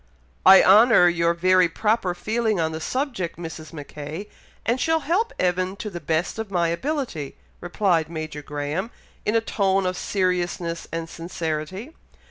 "I 0.47 0.63
honour 0.63 1.07
your 1.07 1.35
very 1.35 1.69
proper 1.69 2.15
feeling 2.15 2.59
on 2.59 2.71
the 2.71 2.81
subject, 2.81 3.37
Mrs. 3.37 3.71
Mackay, 3.71 4.29
and 4.65 4.81
shall 4.81 5.01
help 5.01 5.31
Evan 5.37 5.75
to 5.75 5.91
the 5.91 5.99
best 5.99 6.39
of 6.39 6.49
my 6.49 6.69
ability," 6.69 7.37
replied 7.59 8.09
Major 8.09 8.41
Graham, 8.41 8.89
in 9.27 9.35
a 9.35 9.41
tone 9.41 9.85
of 9.85 9.95
seriousness 9.95 10.87
and 10.91 11.07
sincerity. 11.07 11.93